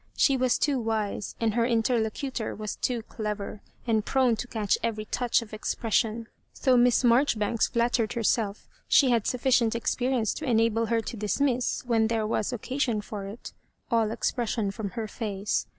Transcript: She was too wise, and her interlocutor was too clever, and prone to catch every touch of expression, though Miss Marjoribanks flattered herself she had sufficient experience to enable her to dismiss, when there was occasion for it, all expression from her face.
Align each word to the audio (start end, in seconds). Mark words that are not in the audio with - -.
She 0.17 0.35
was 0.35 0.57
too 0.57 0.79
wise, 0.79 1.35
and 1.39 1.53
her 1.53 1.63
interlocutor 1.63 2.55
was 2.55 2.75
too 2.75 3.03
clever, 3.03 3.61
and 3.85 4.03
prone 4.03 4.35
to 4.37 4.47
catch 4.47 4.75
every 4.81 5.05
touch 5.05 5.43
of 5.43 5.53
expression, 5.53 6.25
though 6.63 6.75
Miss 6.75 7.03
Marjoribanks 7.03 7.67
flattered 7.67 8.13
herself 8.13 8.67
she 8.87 9.11
had 9.11 9.27
sufficient 9.27 9.75
experience 9.75 10.33
to 10.33 10.45
enable 10.45 10.87
her 10.87 11.01
to 11.01 11.15
dismiss, 11.15 11.85
when 11.85 12.07
there 12.07 12.25
was 12.25 12.51
occasion 12.51 12.99
for 13.01 13.27
it, 13.27 13.53
all 13.91 14.09
expression 14.09 14.71
from 14.71 14.89
her 14.97 15.07
face. 15.07 15.67